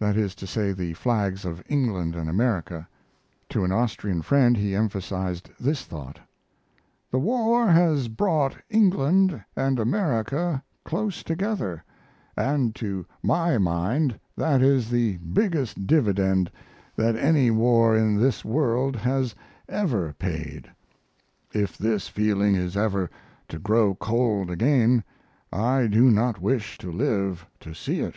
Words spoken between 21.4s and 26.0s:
If this feeling is ever to grow cold again I